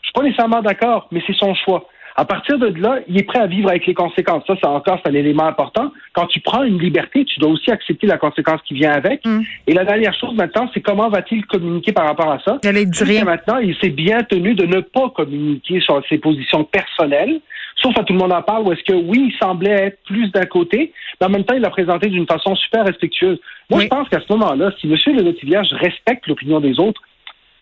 Je 0.00 0.08
suis 0.08 0.12
pas 0.12 0.22
nécessairement 0.22 0.60
d'accord, 0.60 1.06
mais 1.12 1.22
c'est 1.26 1.36
son 1.36 1.54
choix. 1.54 1.88
À 2.14 2.24
partir 2.24 2.58
de 2.58 2.66
là, 2.80 2.98
il 3.08 3.18
est 3.18 3.22
prêt 3.22 3.38
à 3.38 3.46
vivre 3.46 3.70
avec 3.70 3.86
les 3.86 3.94
conséquences. 3.94 4.44
Ça, 4.46 4.54
c'est 4.60 4.68
encore 4.68 5.00
c'est 5.02 5.10
un 5.10 5.14
élément 5.14 5.44
important. 5.46 5.92
Quand 6.12 6.26
tu 6.26 6.40
prends 6.40 6.62
une 6.62 6.78
liberté, 6.78 7.24
tu 7.24 7.40
dois 7.40 7.50
aussi 7.50 7.70
accepter 7.70 8.06
la 8.06 8.18
conséquence 8.18 8.60
qui 8.66 8.74
vient 8.74 8.92
avec. 8.92 9.24
Mm. 9.24 9.40
Et 9.66 9.72
la 9.72 9.84
dernière 9.84 10.14
chose 10.14 10.34
maintenant, 10.34 10.68
c'est 10.74 10.80
comment 10.80 11.08
va-t-il 11.08 11.46
communiquer 11.46 11.92
par 11.92 12.06
rapport 12.06 12.30
à 12.30 12.38
ça? 12.40 12.58
Rien. 12.62 13.24
maintenant, 13.24 13.58
il 13.58 13.74
s'est 13.76 13.90
bien 13.90 14.22
tenu 14.24 14.54
de 14.54 14.66
ne 14.66 14.80
pas 14.80 15.08
communiquer 15.10 15.80
sur 15.80 16.02
ses 16.08 16.18
positions 16.18 16.64
personnelles, 16.64 17.40
sauf 17.76 17.96
à 17.98 18.04
tout 18.04 18.12
le 18.12 18.18
monde 18.18 18.32
en 18.32 18.42
parle, 18.42 18.66
où 18.66 18.72
est-ce 18.72 18.84
que 18.84 18.94
oui, 18.94 19.32
il 19.32 19.38
semblait 19.42 19.70
être 19.70 19.98
plus 20.04 20.30
d'un 20.32 20.44
côté, 20.44 20.92
mais 21.20 21.26
en 21.28 21.30
même 21.30 21.44
temps, 21.44 21.54
il 21.54 21.62
l'a 21.62 21.70
présenté 21.70 22.08
d'une 22.08 22.26
façon 22.26 22.54
super 22.56 22.84
respectueuse. 22.84 23.40
Moi, 23.70 23.78
Oui. 23.80 23.84
je 23.84 23.88
pense 23.88 24.08
qu'à 24.10 24.20
ce 24.20 24.32
moment-là, 24.34 24.70
si 24.80 24.86
M. 24.86 24.96
Le 25.16 25.76
respecte 25.78 26.26
l'opinion 26.26 26.60
des 26.60 26.78
autres, 26.78 27.00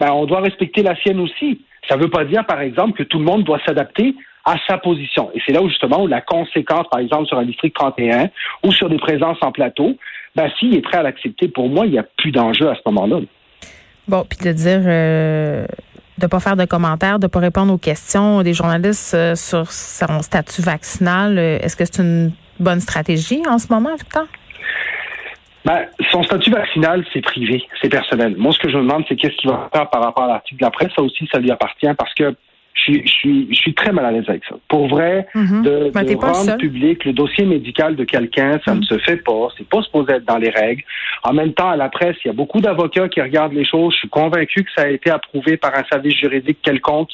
ben, 0.01 0.11
on 0.13 0.27
doit 0.27 0.41
respecter 0.41 0.83
la 0.83 0.97
sienne 0.97 1.21
aussi. 1.21 1.61
Ça 1.89 1.97
ne 1.97 2.03
veut 2.03 2.11
pas 2.11 2.25
dire, 2.25 2.45
par 2.47 2.61
exemple, 2.61 2.99
que 2.99 3.03
tout 3.05 3.19
le 3.19 3.25
monde 3.25 3.45
doit 3.45 3.61
s'adapter 3.67 4.15
à 4.51 4.57
sa 4.67 4.79
position. 4.79 5.31
Et 5.35 5.41
c'est 5.47 5.53
là 5.53 5.63
où, 5.63 5.69
justement, 5.69 6.03
où 6.03 6.07
la 6.07 6.21
conséquence, 6.21 6.87
par 6.91 7.01
exemple, 7.01 7.27
sur 7.27 7.39
un 7.39 7.45
district 7.45 7.75
31 7.77 8.29
ou 8.65 8.73
sur 8.73 8.89
des 8.89 8.99
présences 8.99 9.39
en 9.43 9.53
plateau, 9.53 9.97
ben, 10.35 10.51
s'il 10.59 10.75
est 10.75 10.81
prêt 10.81 10.99
à 10.99 11.03
l'accepter, 11.03 11.49
pour 11.49 11.69
moi, 11.69 11.87
il 11.87 11.93
n'y 11.93 11.99
a 11.99 12.05
plus 12.17 12.33
d'enjeu 12.33 12.69
à 12.69 12.75
ce 12.75 12.81
moment-là. 12.87 13.21
Bon, 14.09 14.25
puis 14.29 14.39
de 14.45 14.53
dire 14.53 14.83
euh, 14.85 15.67
de 16.19 16.27
pas 16.27 16.41
faire 16.41 16.57
de 16.57 16.65
commentaires, 16.65 17.21
de 17.21 17.29
pas 17.29 17.39
répondre 17.39 17.73
aux 17.73 17.79
questions 17.79 18.43
des 18.43 18.55
journalistes 18.55 19.15
euh, 19.15 19.37
sur 19.37 19.71
son 19.71 20.21
statut 20.21 20.63
vaccinal. 20.63 21.39
euh, 21.39 21.59
Est-ce 21.61 21.77
que 21.77 21.85
c'est 21.85 22.03
une 22.03 22.33
bonne 22.59 22.81
stratégie 22.81 23.43
en 23.49 23.59
ce 23.59 23.73
moment, 23.73 23.95
Victor? 23.95 24.25
Ben, 25.65 25.87
son 26.11 26.23
statut 26.25 26.51
vaccinal, 26.51 27.05
c'est 27.13 27.21
privé, 27.21 27.63
c'est 27.81 27.91
personnel. 27.91 28.35
Moi, 28.37 28.53
ce 28.53 28.59
que 28.59 28.71
je 28.71 28.79
me 28.79 28.83
demande, 28.83 29.05
c'est 29.09 29.15
qu'est-ce 29.15 29.37
qu'il 29.37 29.51
va 29.51 29.69
faire 29.73 29.89
par 29.91 30.03
rapport 30.03 30.25
à 30.25 30.29
l'article 30.29 30.59
de 30.59 30.65
la 30.65 30.71
presse. 30.71 30.91
Ça 30.97 31.03
aussi, 31.03 31.29
ça 31.31 31.39
lui 31.39 31.51
appartient 31.51 31.95
parce 31.97 32.15
que 32.15 32.35
je 32.75 32.83
suis, 32.83 33.03
je 33.07 33.13
suis, 33.13 33.47
je 33.51 33.55
suis 33.59 33.75
très 33.75 33.93
mal 33.93 34.05
à 34.07 34.11
l'aise 34.11 34.25
avec 34.29 34.43
ça. 34.49 34.55
Pour 34.69 34.89
vrai, 34.89 35.27
Mhm. 35.35 35.63
de, 35.63 35.91
Ben, 35.93 36.03
de 36.05 36.15
rendre 36.17 36.57
public 36.57 37.05
le 37.05 37.13
dossier 37.13 37.45
médical 37.45 37.95
de 37.97 38.05
quelqu'un, 38.05 38.59
ça 38.65 38.73
Mhm. 38.75 38.81
ne 38.81 38.85
se 38.87 38.99
fait 38.99 39.17
pas. 39.19 39.49
C'est 39.59 39.69
pas 39.69 39.83
supposé 39.83 40.13
être 40.15 40.25
dans 40.25 40.39
les 40.39 40.49
règles. 40.51 40.83
En 41.25 41.33
même 41.35 41.53
temps, 41.53 41.69
à 41.71 41.77
la 41.77 41.89
presse, 41.91 42.17
il 42.25 42.29
y 42.29 42.31
a 42.31 42.35
beaucoup 42.35 42.61
d'avocats 42.61 43.09
qui 43.09 43.21
regardent 43.21 43.53
les 43.53 43.67
choses. 43.67 43.93
Je 43.95 43.99
suis 43.99 44.09
convaincu 44.09 44.65
que 44.65 44.71
ça 44.75 44.83
a 44.85 44.89
été 44.89 45.11
approuvé 45.11 45.57
par 45.59 45.75
un 45.77 45.85
service 45.93 46.15
juridique 46.17 46.59
quelconque. 46.63 47.11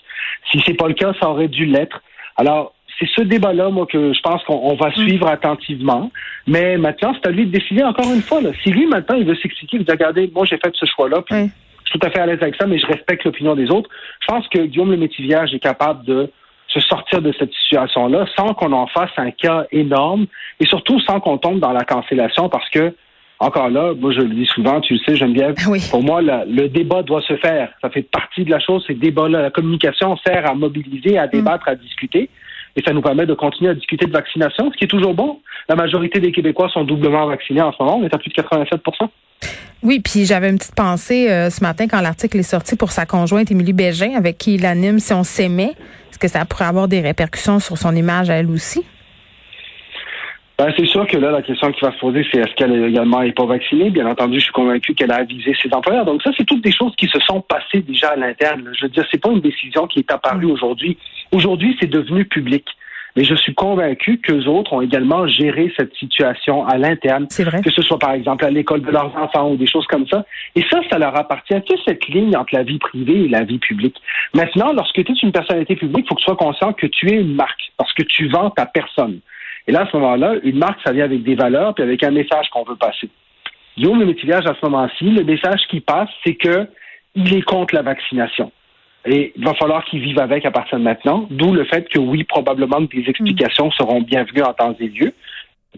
Si 0.53 0.63
c'est 0.65 0.75
pas 0.75 0.87
le 0.89 0.95
cas, 0.95 1.13
ça 1.21 1.29
aurait 1.31 1.49
dû 1.49 1.65
l'être. 1.67 2.01
Alors, 2.37 2.73
c'est 2.99 3.09
ce 3.15 3.23
débat-là, 3.23 3.69
moi, 3.71 3.87
que 3.87 4.13
je 4.15 4.21
pense 4.21 4.43
qu'on 4.45 4.61
on 4.63 4.75
va 4.77 4.91
suivre 4.93 5.27
attentivement. 5.27 6.11
Mais 6.47 6.79
maintenant, 6.79 7.13
c'est 7.15 7.29
à 7.29 7.31
lui 7.33 7.45
de 7.47 7.51
décider 7.51 7.83
encore 7.83 8.11
une 8.13 8.23
fois. 8.23 8.41
Là. 8.41 8.51
Si 8.63 8.71
lui, 8.71 8.87
maintenant, 8.87 9.17
il 9.17 9.27
veut 9.27 9.35
s'expliquer, 9.35 9.79
il 9.79 9.85
dit, 9.85 9.91
regardez, 9.91 10.31
moi, 10.35 10.47
j'ai 10.49 10.57
fait 10.59 10.73
ce 10.75 10.87
choix-là, 10.87 11.23
puis 11.23 11.35
Oui. 11.37 11.51
Je 11.87 11.91
suis 11.93 11.99
tout 11.99 12.07
à 12.07 12.11
fait 12.11 12.19
à 12.21 12.27
l'aise 12.27 12.39
avec 12.43 12.57
ça, 12.57 12.67
mais 12.67 12.79
je 12.79 12.87
respecte 12.87 13.25
l'opinion 13.25 13.55
des 13.55 13.71
autres. 13.71 13.89
Je 14.21 14.27
pense 14.27 14.47
que 14.49 14.59
Guillaume 14.59 14.91
le 14.91 14.97
Métivierge 14.99 15.55
est 15.55 15.59
capable 15.61 16.05
de 16.05 16.31
se 16.69 16.81
sortir 16.81 17.23
de 17.23 17.33
cette 17.39 17.53
situation-là 17.55 18.27
sans 18.37 18.53
qu'on 18.53 18.73
en 18.73 18.87
fasse 18.89 19.11
un 19.17 19.31
cas 19.31 19.67
énorme 19.73 20.27
et 20.61 20.67
surtout 20.67 21.01
sans 21.01 21.21
qu'on 21.21 21.39
tombe 21.39 21.61
dans 21.61 21.73
la 21.73 21.85
cancellation 21.85 22.49
parce 22.49 22.69
que, 22.71 22.93
encore 23.39 23.71
là, 23.71 23.95
moi 23.95 24.13
je 24.13 24.21
le 24.21 24.35
dis 24.35 24.47
souvent, 24.47 24.81
tu 24.81 24.95
le 24.95 24.99
sais, 25.07 25.15
Geneviève, 25.17 25.55
Oui. 25.69 25.81
pour 25.91 26.03
moi, 26.03 26.21
la- 26.21 26.45
le 26.45 26.69
débat 26.69 27.03
doit 27.03 27.23
se 27.23 27.37
faire. 27.37 27.71
Ça 27.81 27.89
fait 27.89 28.03
partie 28.03 28.45
de 28.45 28.51
la 28.51 28.59
chose, 28.59 28.85
ces 28.87 28.95
débats-là. 28.95 29.43
La 29.43 29.51
communication 29.51 30.17
sert 30.27 30.51
à 30.51 30.55
mobiliser, 30.55 31.17
à 31.19 31.29
débattre, 31.29 31.69
à 31.69 31.77
discuter. 31.77 32.29
Et 32.75 32.83
ça 32.83 32.93
nous 32.93 33.01
permet 33.01 33.25
de 33.25 33.33
continuer 33.35 33.71
à 33.71 33.75
discuter 33.75 34.05
de 34.07 34.13
vaccination, 34.13 34.71
ce 34.71 34.77
qui 34.77 34.85
est 34.85 34.89
toujours 34.89 35.15
bon. 35.15 35.41
La 35.69 35.77
majorité 35.77 36.21
des 36.21 36.33
Québécois 36.33 36.69
sont 36.69 36.85
doublement 36.85 37.27
vaccinés 37.27 37.63
en 37.63 37.73
ce 37.73 37.83
moment. 37.83 37.99
On 37.99 38.05
est 38.05 38.13
à 38.15 38.19
plus 38.19 38.29
de 38.31 38.35
87 38.35 38.83
Oui, 39.83 40.01
puis 40.01 40.25
j'avais 40.25 40.49
une 40.49 40.59
petite 40.59 40.75
pensée 40.75 41.31
euh, 41.31 41.51
ce 41.51 41.63
matin 41.63 41.87
quand 41.87 42.01
l'article 42.01 42.39
est 42.39 42.43
sorti 42.43 42.77
pour 42.77 42.91
sa 42.91 43.07
conjointe 43.07 43.51
Émilie 43.51 43.73
Bégin, 43.73 44.15
avec 44.17 44.39
qui 44.39 44.55
il 44.55 44.67
anime 44.67 44.99
Si 44.99 45.13
on 45.13 45.23
s'aimait. 45.23 45.75
Est-ce 46.11 46.19
que 46.19 46.29
ça 46.29 46.45
pourrait 46.45 46.65
avoir 46.65 46.89
des 46.89 47.01
répercussions 47.01 47.59
sur 47.59 47.77
son 47.77 47.95
image 47.95 48.31
à 48.31 48.35
elle 48.35 48.51
aussi? 48.51 48.85
Ben, 50.59 50.73
c'est 50.75 50.87
sûr 50.87 51.07
que 51.07 51.19
là, 51.19 51.31
la 51.31 51.43
question 51.43 51.71
qui 51.71 51.85
va 51.85 51.93
se 51.93 51.99
poser, 51.99 52.27
c'est 52.33 52.39
est-ce 52.41 52.55
qu'elle 52.55 52.73
également 52.87 53.23
n'est 53.23 53.33
pas 53.33 53.45
vaccinée? 53.45 53.91
Bien 53.91 54.07
entendu, 54.07 54.39
je 54.39 54.45
suis 54.45 54.53
convaincu 54.53 54.95
qu'elle 54.95 55.13
a 55.13 55.17
avisé 55.17 55.55
ses 55.63 55.71
employeurs. 55.75 56.07
Donc 56.07 56.23
ça, 56.23 56.31
c'est 56.35 56.47
toutes 56.47 56.65
des 56.65 56.73
choses 56.73 56.95
qui 56.97 57.07
se 57.09 57.21
sont 57.21 57.43
passées 57.43 57.83
déjà 57.83 58.09
à 58.09 58.17
l'interne. 58.17 58.73
Je 58.75 58.87
veux 58.87 58.89
dire, 58.89 59.05
c'est 59.11 59.21
pas 59.21 59.31
une 59.31 59.43
décision 59.43 59.87
qui 59.87 59.99
est 59.99 60.11
apparue 60.11 60.47
aujourd'hui. 60.47 60.97
Aujourd'hui, 61.33 61.77
c'est 61.79 61.91
devenu 61.91 62.25
public. 62.25 62.65
Mais 63.17 63.25
je 63.25 63.35
suis 63.35 63.55
convaincu 63.55 64.19
qu'eux 64.19 64.45
autres 64.45 64.75
ont 64.75 64.83
également 64.83 65.27
géré 65.27 65.73
cette 65.77 65.95
situation 65.95 66.67
à 66.67 66.77
l'interne. 66.77 67.27
C'est 67.31 67.45
vrai. 67.45 67.63
Que 67.63 67.71
ce 67.71 67.81
soit, 67.81 67.99
par 67.99 68.13
exemple, 68.13 68.45
à 68.45 68.51
l'école 68.51 68.83
de 68.83 68.91
leurs 68.91 69.17
enfants 69.17 69.51
ou 69.51 69.57
des 69.57 69.67
choses 69.67 69.87
comme 69.87 70.07
ça. 70.07 70.27
Et 70.55 70.63
ça, 70.71 70.81
ça 70.91 70.99
leur 70.99 71.17
appartient. 71.17 71.55
Tu 71.63 71.77
sais, 71.77 71.83
cette 71.87 72.07
ligne 72.09 72.37
entre 72.37 72.55
la 72.55 72.63
vie 72.63 72.79
privée 72.79 73.25
et 73.25 73.29
la 73.29 73.45
vie 73.45 73.59
publique. 73.59 73.97
Maintenant, 74.35 74.73
lorsque 74.75 75.03
tu 75.03 75.13
es 75.13 75.15
une 75.23 75.33
personnalité 75.33 75.77
publique, 75.77 76.05
il 76.05 76.09
faut 76.09 76.15
que 76.15 76.21
tu 76.21 76.27
sois 76.27 76.37
conscient 76.37 76.75
que 76.75 76.87
tu 76.87 77.11
es 77.11 77.17
une 77.17 77.35
marque 77.35 77.73
parce 77.79 77.93
que 77.95 78.03
tu 78.03 78.29
vends 78.29 78.51
ta 78.51 78.67
personne. 78.67 79.21
Et 79.67 79.73
là, 79.73 79.83
à 79.83 79.91
ce 79.91 79.97
moment-là, 79.97 80.35
une 80.43 80.59
marque, 80.59 80.79
ça 80.85 80.93
vient 80.93 81.05
avec 81.05 81.23
des 81.23 81.35
valeurs 81.35 81.75
puis 81.75 81.83
avec 81.83 82.03
un 82.03 82.11
message 82.11 82.49
qu'on 82.51 82.65
veut 82.65 82.77
passer. 82.77 83.09
Guillaume 83.77 83.99
le 83.99 84.07
Métivage, 84.07 84.45
à 84.47 84.55
ce 84.55 84.65
moment-ci, 84.65 85.05
le 85.05 85.25
message 85.25 85.61
qui 85.69 85.81
passe, 85.81 86.09
c'est 86.25 86.35
que 86.35 86.69
il 87.15 87.35
est 87.35 87.43
contre 87.43 87.75
la 87.75 87.83
vaccination. 87.83 88.53
Et 89.07 89.33
il 89.37 89.45
va 89.45 89.55
falloir 89.55 89.85
qu'ils 89.85 90.01
vivent 90.01 90.19
avec 90.19 90.45
à 90.45 90.51
partir 90.51 90.79
de 90.79 90.83
maintenant, 90.83 91.27
d'où 91.31 91.53
le 91.53 91.65
fait 91.65 91.89
que 91.89 91.99
oui, 91.99 92.25
probablement 92.25 92.85
que 92.87 92.97
des 92.97 93.09
explications 93.09 93.71
seront 93.71 94.03
bienvenues 94.03 94.43
en 94.43 94.53
temps 94.53 94.75
et 94.81 94.89
lieu. 94.89 95.13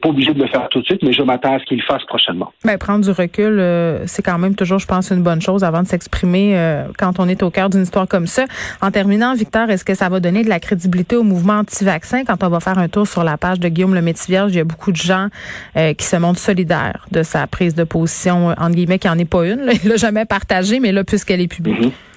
Pas 0.00 0.11
obligé 0.11 0.32
de 0.32 0.40
le 0.40 0.47
faire 0.47 0.68
tout 0.68 0.80
de 0.80 0.85
suite, 0.85 1.02
mais 1.02 1.12
je 1.12 1.23
m'attends 1.23 1.56
à 1.56 1.58
ce 1.58 1.64
qu'il 1.64 1.78
le 1.78 1.82
fasse 1.82 2.04
prochainement. 2.04 2.52
Ben, 2.64 2.78
prendre 2.78 3.04
du 3.04 3.11
recul, 3.11 3.58
euh, 3.58 4.06
c'est 4.06 4.23
quand 4.23 4.38
même 4.38 4.54
toujours, 4.54 4.78
je 4.78 4.87
pense, 4.87 5.11
une 5.11 5.25
bonne 5.25 5.42
chose 5.42 5.64
avant 5.64 5.82
de 5.82 5.88
s'exprimer 5.88 6.56
euh, 6.56 6.85
quand 6.97 7.18
on 7.18 7.28
est 7.28 7.42
au 7.42 7.50
cœur 7.50 7.68
d'une 7.68 7.82
histoire 7.82 8.06
comme 8.06 8.28
ça. 8.28 8.44
En 8.80 8.92
terminant, 8.92 9.35
Victor, 9.35 9.68
est-ce 9.70 9.85
que 9.85 9.94
ça 9.94 10.08
va 10.08 10.20
donner 10.20 10.44
de 10.44 10.49
la 10.49 10.61
crédibilité 10.61 11.16
au 11.16 11.25
mouvement 11.25 11.54
anti-vaccin? 11.54 12.23
Quand 12.25 12.44
on 12.44 12.49
va 12.49 12.61
faire 12.61 12.78
un 12.78 12.88
tour 12.88 13.08
sur 13.08 13.25
la 13.25 13.37
page 13.38 13.58
de 13.58 13.68
Guillaume 13.68 13.94
le 13.94 14.02
Métivierge? 14.02 14.52
Il 14.52 14.58
y 14.58 14.61
a 14.61 14.64
beaucoup 14.64 14.92
de 14.92 14.97
gens 14.97 15.26
euh, 15.76 15.94
qui 15.94 16.06
se 16.06 16.16
montrent 16.16 16.38
solidaires 16.38 17.06
de 17.11 17.25
sa 17.25 17.49
prise 17.49 17.75
de 17.75 17.82
position, 17.82 18.54
entre 18.56 18.76
guillemets, 18.76 19.00
qui 19.00 19.08
n'en 19.08 19.18
est 19.18 19.28
pas 19.28 19.47
une. 19.49 19.62
Là. 19.62 19.73
Il 19.82 19.88
l'a 19.88 19.97
jamais 19.97 20.26
partagée, 20.26 20.78
mais 20.78 20.92
là, 20.92 21.02
puisqu'elle 21.02 21.40
est 21.40 21.49
publique. 21.49 21.80
Mm-hmm. 21.80 22.07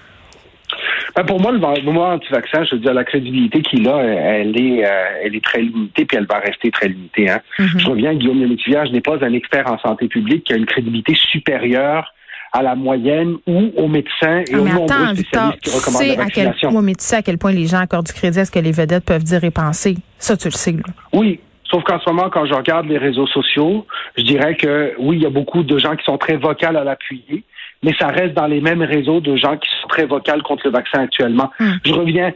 Ben 1.15 1.24
pour 1.24 1.41
moi, 1.41 1.51
le 1.51 1.60
mouvement 1.60 2.10
anti-vaccin, 2.13 2.63
je 2.63 2.75
veux 2.75 2.82
dire, 2.82 2.94
la 2.94 3.03
crédibilité 3.03 3.62
qu'il 3.62 3.88
a, 3.88 3.98
elle 3.98 4.60
est, 4.60 4.86
euh, 4.86 5.22
elle 5.24 5.36
est 5.36 5.44
très 5.44 5.62
limitée, 5.62 6.06
puis 6.06 6.18
elle 6.18 6.27
va 6.27 6.39
rester 6.39 6.72
très 6.72 6.88
limitée. 6.88 7.30
Hein. 7.30 7.41
Mm-hmm. 7.60 7.80
Je 7.80 7.89
reviens, 7.89 8.13
Guillaume 8.15 8.41
Lemaitre 8.41 8.91
n'est 8.91 9.01
pas 9.01 9.24
un 9.24 9.34
expert 9.34 9.72
en 9.72 9.77
santé 9.80 10.08
publique 10.08 10.46
qui 10.46 10.53
a 10.53 10.58
une 10.58 10.65
crédibilité 10.65 11.13
supérieure 11.15 12.13
à 12.53 12.62
la 12.62 12.75
moyenne 12.75 13.36
ou 13.48 13.72
aux 13.77 13.88
médecins 13.88 14.39
et 14.39 14.53
Ah, 14.53 14.60
aux 14.60 14.65
nombreux 14.68 14.84
attends, 14.84 15.13
Victor, 15.13 15.53
spécialistes 15.53 15.62
qui 15.63 15.70
recommandent 15.70 16.01
la 16.01 16.12
à 16.12 16.15
quel 16.15 16.46
vaccination. 16.48 16.72
point, 16.72 16.82
mais 16.82 16.96
tu 16.96 17.03
sais 17.06 17.15
à 17.15 17.22
quel 17.22 17.38
point 17.38 17.51
les 17.51 17.65
gens 17.65 17.80
accordent 17.80 18.08
du 18.08 18.13
crédit 18.13 18.39
à 18.39 18.46
ce 18.46 18.51
que 18.51 18.60
les 18.60 18.72
vedettes 18.72 19.06
peuvent 19.06 19.24
dire 19.24 19.44
et 19.44 19.51
penser. 19.51 19.96
Ça, 20.18 20.36
tu 20.36 20.48
le 20.48 20.51
sais, 20.53 20.74
là. 20.74 20.94
Oui, 21.13 21.39
sauf 21.70 21.84
qu'en 21.84 22.00
ce 22.00 22.10
moment, 22.10 22.30
quand 22.30 22.46
je 22.46 22.53
regarde 22.53 22.88
les 22.88 22.98
réseaux 22.98 23.27
sociaux, 23.27 23.86
je 24.18 24.24
dirais 24.24 24.56
que 24.56 24.94
oui, 25.00 25.18
il 25.18 25.24
y 25.24 25.25
a 25.25 25.30
beaucoup 25.30 25.63
de 25.63 25.77
gens 25.77 25.96
qui 25.96 26.03
sont 26.03 26.18
très 26.18 26.36
vocales 26.36 26.75
à 26.75 26.84
l'appuyer, 26.84 27.44
mais 27.84 27.94
ça 28.00 28.08
reste 28.08 28.34
dans 28.34 28.48
les 28.48 28.62
mêmes 28.62 28.84
réseaux 28.84 29.22
de 29.22 29.36
gens 29.36 29.58
qui 29.58 29.70
sont 29.82 29.88
très 29.88 30.06
vocales 30.06 30.44
contre 30.44 30.68
le 30.68 30.72
vaccin 30.72 31.02
actuellement. 31.02 31.50
Hmm. 31.60 31.74
Je 31.84 31.94
reviens. 31.94 32.34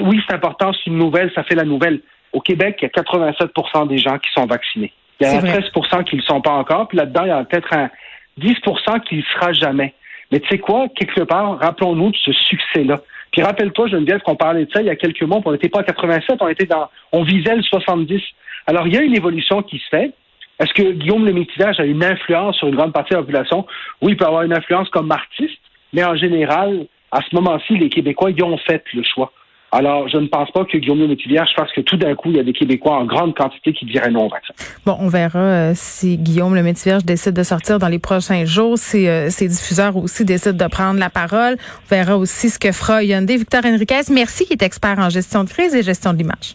oui, 0.00 0.20
c'est 0.28 0.34
important, 0.34 0.72
c'est 0.72 0.90
une 0.90 0.98
nouvelle, 0.98 1.30
ça 1.34 1.42
fait 1.44 1.54
la 1.54 1.64
nouvelle. 1.64 2.00
Au 2.32 2.40
Québec, 2.40 2.78
il 2.82 2.84
y 2.84 2.86
a 2.86 3.02
87% 3.02 3.88
des 3.88 3.98
gens 3.98 4.18
qui 4.18 4.30
sont 4.32 4.46
vaccinés. 4.46 4.92
Il 5.20 5.26
y 5.26 5.30
a 5.30 5.40
C'est 5.40 5.46
vrai. 5.46 5.60
13% 5.60 6.04
qui 6.04 6.16
ne 6.16 6.20
le 6.20 6.26
sont 6.26 6.40
pas 6.40 6.52
encore, 6.52 6.88
puis 6.88 6.98
là-dedans, 6.98 7.22
il 7.24 7.28
y 7.28 7.30
a 7.30 7.44
peut-être 7.44 7.72
un 7.72 7.90
10% 8.38 9.00
qui 9.04 9.16
ne 9.16 9.20
le 9.20 9.26
sera 9.34 9.52
jamais. 9.52 9.94
Mais 10.30 10.40
tu 10.40 10.48
sais 10.48 10.58
quoi, 10.58 10.88
quelque 10.94 11.22
part, 11.22 11.58
rappelons-nous 11.58 12.10
de 12.10 12.16
ce 12.16 12.32
succès-là. 12.32 12.96
Puis 13.32 13.42
rappelle-toi, 13.42 13.88
Geneviève, 13.88 14.20
qu'on 14.20 14.36
parlait 14.36 14.64
de 14.64 14.72
ça 14.72 14.80
il 14.80 14.86
y 14.86 14.90
a 14.90 14.96
quelques 14.96 15.22
mois, 15.22 15.40
on 15.44 15.52
n'était 15.52 15.68
pas 15.68 15.80
à 15.80 15.84
87, 15.84 16.36
on 16.40 16.48
était 16.48 16.66
dans, 16.66 16.88
on 17.12 17.22
visait 17.22 17.54
le 17.54 17.62
70. 17.62 18.20
Alors, 18.66 18.86
il 18.86 18.94
y 18.94 18.98
a 18.98 19.02
une 19.02 19.14
évolution 19.14 19.62
qui 19.62 19.78
se 19.78 19.88
fait. 19.88 20.12
Est-ce 20.58 20.72
que 20.72 20.92
Guillaume 20.92 21.26
le 21.26 21.34
a 21.34 21.84
une 21.84 22.04
influence 22.04 22.56
sur 22.56 22.68
une 22.68 22.76
grande 22.76 22.92
partie 22.92 23.10
de 23.10 23.16
la 23.16 23.22
population? 23.22 23.66
Oui, 24.00 24.12
il 24.12 24.16
peut 24.16 24.24
avoir 24.24 24.42
une 24.42 24.54
influence 24.54 24.88
comme 24.88 25.10
artiste, 25.12 25.58
mais 25.92 26.04
en 26.04 26.16
général, 26.16 26.86
à 27.12 27.20
ce 27.22 27.34
moment-ci, 27.34 27.76
les 27.76 27.88
Québécois, 27.88 28.30
ils 28.30 28.42
ont 28.42 28.56
fait 28.58 28.82
le 28.94 29.02
choix. 29.02 29.32
Alors, 29.72 30.08
je 30.08 30.16
ne 30.16 30.26
pense 30.28 30.50
pas 30.52 30.64
que 30.64 30.78
Guillaume 30.78 31.00
le 31.00 31.08
Métivage 31.08 31.48
fasse 31.56 31.70
que 31.72 31.80
tout 31.80 31.96
d'un 31.96 32.14
coup, 32.14 32.30
il 32.30 32.36
y 32.36 32.40
a 32.40 32.44
des 32.44 32.52
Québécois 32.52 32.96
en 32.96 33.04
grande 33.04 33.34
quantité 33.34 33.72
qui 33.72 33.84
diraient 33.84 34.10
non 34.10 34.26
au 34.26 34.28
vaccin. 34.28 34.54
Bon, 34.86 34.96
on 35.00 35.08
verra 35.08 35.38
euh, 35.38 35.72
si 35.74 36.16
Guillaume 36.16 36.54
le 36.54 36.62
décide 37.02 37.32
de 37.32 37.42
sortir 37.42 37.78
dans 37.78 37.88
les 37.88 37.98
prochains 37.98 38.44
jours, 38.44 38.78
si 38.78 39.08
euh, 39.08 39.28
ses 39.28 39.48
diffuseurs 39.48 39.96
aussi 39.96 40.24
décident 40.24 40.64
de 40.64 40.70
prendre 40.70 41.00
la 41.00 41.10
parole. 41.10 41.56
On 41.58 41.94
verra 41.94 42.16
aussi 42.16 42.48
ce 42.48 42.58
que 42.58 42.72
fera 42.72 43.02
Hyundai. 43.02 43.36
Victor 43.36 43.62
Henriquez, 43.64 44.02
merci, 44.10 44.46
qui 44.46 44.52
est 44.52 44.62
expert 44.62 44.98
en 44.98 45.10
gestion 45.10 45.44
de 45.44 45.48
crise 45.48 45.74
et 45.74 45.82
gestion 45.82 46.12
de 46.12 46.18
l'image. 46.18 46.54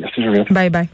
Merci, 0.00 0.22
Geneviève. 0.22 0.46
Bye 0.50 0.70
bye. 0.70 0.88